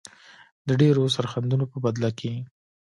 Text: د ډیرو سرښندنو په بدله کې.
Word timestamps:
د 0.67 0.69
ډیرو 0.81 1.03
سرښندنو 1.15 1.65
په 1.71 1.77
بدله 1.85 2.09
کې. 2.19 2.31